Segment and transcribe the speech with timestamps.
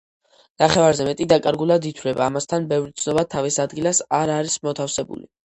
[0.61, 5.25] ნახევარზე მეტი დაკარგულად ითვლება; ამასთან ბევრი ცნობა თავის ადგილას არ არის მოთავსებული.